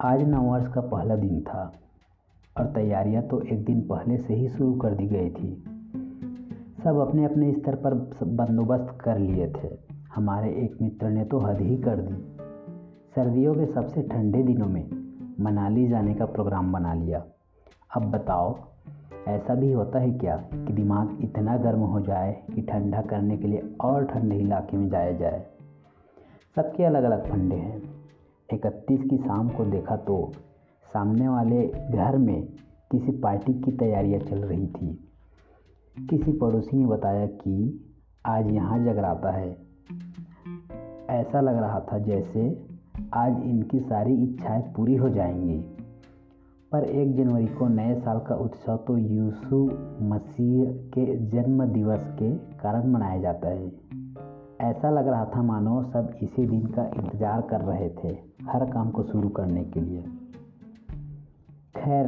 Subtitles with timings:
[0.00, 1.72] आज नववर्ष का पहला दिन था
[2.58, 5.64] और तैयारियाँ तो एक दिन पहले से ही शुरू कर दी गई थी।
[6.84, 9.68] सब अपने अपने स्तर पर बंदोबस्त कर लिए थे।
[10.14, 12.36] हमारे एक मित्र ने तो हद ही कर दी।
[13.16, 14.90] सर्दियों के सबसे ठंडे दिनों में
[15.40, 17.24] मनाली जाने का प्रोग्राम बना लिया।
[17.96, 18.58] अब बताओ,
[19.28, 23.48] ऐसा भी होता है क्या कि दिमाग इतना गर्म हो जाए कि ठंडा करने के
[23.48, 25.46] लिए और ठंडे इलाके में जाया जाए?
[26.56, 27.95] सबके अलग अलग फंडे हैं।
[28.52, 30.32] इकतीस की शाम को देखा तो
[30.94, 32.42] सामने वाले घर में
[32.90, 35.08] किसी पार्टी की तैयारियाँ चल रही थी।
[36.10, 37.84] किसी पड़ोसी ने बताया कि
[38.26, 39.56] आज यहाँ जगराता है।
[41.10, 42.66] ऐसा लग रहा था जैसे
[43.14, 45.58] आज इनकी सारी इच्छाएँ पूरी हो जाएँगी।
[46.72, 49.70] पर एक जनवरी को नए साल का उत्सव तो यीशु
[50.02, 53.85] मसीह के जन्म दिवस के कारण मनाया जाता है।
[54.60, 58.08] ऐसा लग रहा था मानो सब इसी दिन का इंतज़ार कर रहे थे,
[58.48, 60.02] हर काम को शुरू करने के लिए।
[61.76, 62.06] खैर,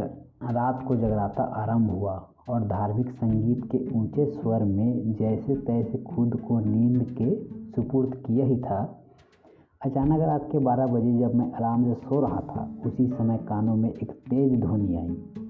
[0.51, 2.15] रात को जगराता आरंभ हुआ
[2.49, 7.35] और धार्मिक संगीत के ऊँचे स्वर में जैसे तैसे खुद को नींद के
[7.73, 8.81] सुपुर्द किया ही था।
[9.85, 13.77] अचानक रात के बारह बजे जब मैं आराम से सो रहा था, उसी समय कानों
[13.77, 15.45] में एक तेज ध्वनि आई।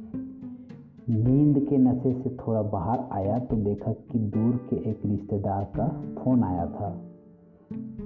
[1.48, 5.88] नींद के नशे से थोड़ा बाहर आया तो देखा कि दूर के एक रिश्तेदार का
[6.22, 7.00] फ़ोन आया था।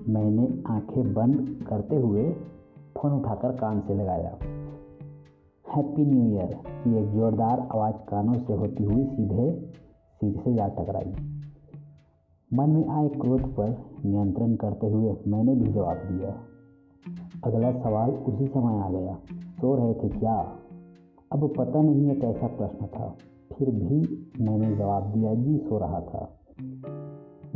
[0.08, 2.32] मैंने आँखें बंद करते हुए
[2.98, 4.38] फ़ोन उठाकर कान से लगाया।
[5.76, 6.58] Happy new year.
[6.68, 9.72] की एक ज़ोरदार आवाज़ कानों से होती हुई सीधे
[10.20, 11.14] सिर से जा टकराई।
[12.54, 16.30] मन में आए क्रोध पर नियंत्रण करते हुए मैंने भी जवाब दिया।
[17.44, 20.58] अगला सवाल उसी समय आ गया। सो रहे थे क्या?
[21.32, 23.16] अब पता नहीं है कैसा प्रश्न था।
[23.64, 26.38] फिर भी मैंने जवाब दिया, जी, सो रहा था।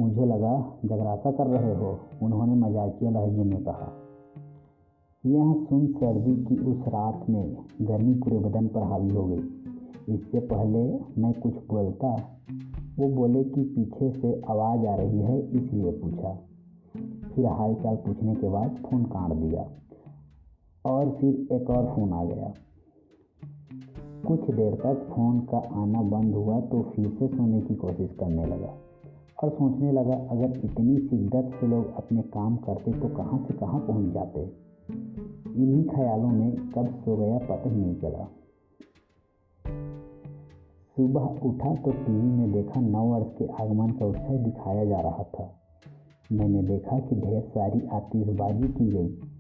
[0.01, 3.93] मुझे लगा, जगराता कर रहे हो। उन्होंने मजाकिया लहजे में कहा।
[5.27, 9.41] यह सुन सर्दी की उस रात में गर्मी पूरे बदन पर हावी हो गई।
[10.09, 12.17] इससे पहले मैं कुछ बोलता,
[12.99, 16.39] वो बोले कि पीछे से आवाज़ आ रही है, इसलिए पूछा।
[17.35, 19.69] फिर हाल चाल पूछने के बाद फ़ोन काट दिया
[20.87, 22.53] और फिर एक और फ़ोन आ गया।
[24.27, 28.47] कुछ देर तक फ़ोन का आना बंद हुआ तो फिर से सोने की कोशिश करने
[28.47, 28.75] लगा
[29.43, 33.81] और सोचने लगा, अगर इतनी शिद्दत से लोग अपने काम करते तो कहाँ से कहाँ
[33.81, 34.41] पहुँच जाते।
[35.57, 38.25] इन्हीं ख्यालों में कब सो गया पता ही नहीं चला।
[40.97, 45.25] सुबह उठा तो टीवी में देखा नव वर्ष के आगमन का उत्सव दिखाया जा रहा
[45.35, 45.51] था।
[46.33, 49.36] मैंने देखा कि ढेर सारी आतिशबाजी की गई।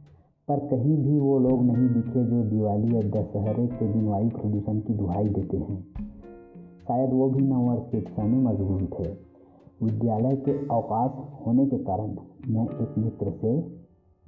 [0.48, 4.80] पर कहीं भी वो लोग नहीं दिखे जो दिवाली या दशहरे के दिन वायु प्रदूषण
[4.80, 5.80] की दुहाई देते हैं।
[6.88, 9.08] शायद वो भी नव वर्ष के उत्सव में मशगूल थे।
[9.82, 12.16] विद्यालय के अवकाश होने के कारण
[12.48, 13.52] मैं एक मित्र से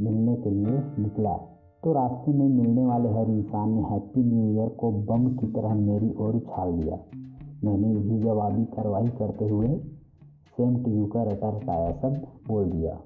[0.01, 1.37] मिलने के लिए निकला।
[1.85, 5.75] तो रास्ते में मिलने वाले हर इंसान ने हैप्पी न्यू ईयर को बम की तरह
[5.75, 6.99] मेरी ओर उछाल दिया
[7.65, 9.69] मैंने भी जवाबी कार्रवाई करते हुए,
[10.57, 12.99] सेम टू यू का रटा रटाया सब बोल दिया।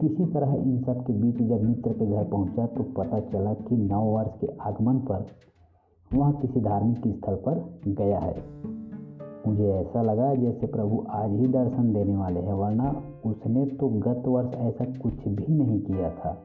[0.00, 3.76] किसी तरह इन सब के बीच जब मित्र के घर पहुँचा तो पता चला कि
[3.76, 5.26] नव वर्ष के आगमन पर
[6.10, 8.34] वह किसी धार्मिक स्थल पर गया है।
[9.46, 12.90] मुझे ऐसा लगा जैसे प्रभु आज ही दर्शन देने वाले हैं, वरना
[13.26, 16.36] उसने तो गत वर्ष ऐसा कुछ भी नहीं किया था।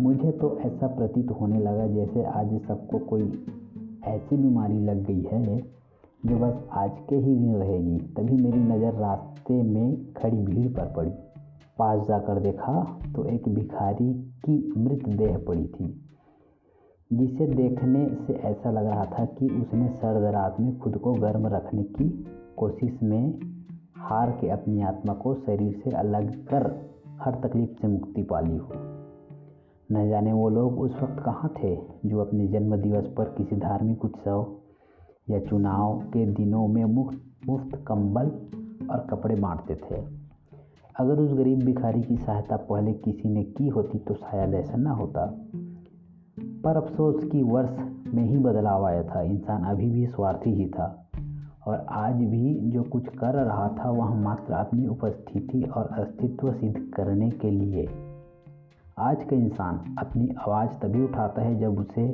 [0.00, 3.22] मुझे तो ऐसा प्रतीत होने लगा जैसे आज सबको कोई
[4.06, 5.58] ऐसी बीमारी लग गई है
[6.26, 10.92] जो बस आज के ही दिन रहेगी, तभी मेरी नज़र रास्ते में खड़ी भीड़ पर
[10.96, 11.10] पड़ी।
[11.78, 12.82] पास जाकर देखा
[13.14, 14.12] तो एक भिखारी
[14.44, 15.86] की मृतदेह पड़ी थी,
[17.10, 21.46] जिसे देखने से ऐसा लग रहा था कि उसने सर्द रात में खुद को गर्म
[21.46, 22.08] रखने की
[22.56, 23.40] कोशिश में
[24.00, 26.66] हार के अपनी आत्मा को शरीर से अलग कर
[27.22, 28.72] हर तकलीफ़ से मुक्ति पाली हो।
[29.90, 31.74] न जाने वो लोग उस वक्त कहाँ थे
[32.06, 34.46] जो अपने जन्म दिवस पर किसी धार्मिक उत्सव
[35.30, 38.30] या चुनाव के दिनों में मुफ़्त मुफ़्त कंबल
[38.90, 40.27] और कपड़े बांटते थे।
[40.98, 44.90] अगर उस गरीब भिखारी की सहायता पहले किसी ने की होती तो शायद ऐसा ना
[44.90, 45.26] होता।
[46.64, 47.70] पर अफसोस की वर्ष
[48.14, 51.10] में ही बदलाव आया था। इंसान अभी भी स्वार्थी ही था
[51.66, 56.94] और आज भी जो कुछ कर रहा था वह मात्र अपनी उपस्थिति और अस्तित्व सिद्ध
[56.94, 57.88] करने के लिए।
[58.98, 62.08] आज का इंसान अपनी आवाज़ तभी उठाता है जब उसे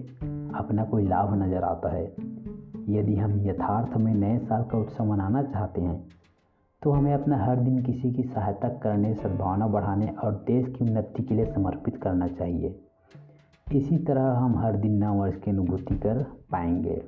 [0.54, 2.04] अपना कोई लाभ नज़र आता है।
[2.88, 6.04] यदि हम यथार्थ में नए साल का उत्सव मनाना चाहते हैं
[6.84, 11.22] तो हमें अपना हर दिन किसी की सहायता करने, सद्भावना बढ़ाने और देश की उन्नति
[11.22, 12.80] के लिए समर्पित करना चाहिए।
[13.72, 17.02] इसी तरह हम हर दिन नव वर्ष की अनुभूति कर पाएँगे।